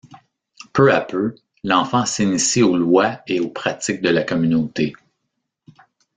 Peu 0.73 0.91
à 0.91 0.99
peu, 0.99 1.35
l'enfant 1.63 2.07
s'initie 2.07 2.63
aux 2.63 2.75
lois 2.75 3.21
et 3.27 3.39
aux 3.39 3.51
pratiques 3.51 4.01
de 4.01 4.09
la 4.09 4.23
communauté. 4.23 4.93